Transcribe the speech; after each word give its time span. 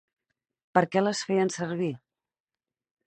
Per 0.77 0.83
què 0.95 1.03
les 1.07 1.21
feien 1.27 1.53
servir? 1.59 1.93